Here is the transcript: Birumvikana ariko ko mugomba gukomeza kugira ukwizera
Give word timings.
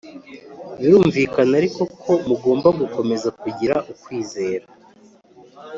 Birumvikana 0.79 1.53
ariko 1.61 1.81
ko 2.01 2.11
mugomba 2.27 2.67
gukomeza 2.79 3.27
kugira 3.41 3.75
ukwizera 3.91 4.65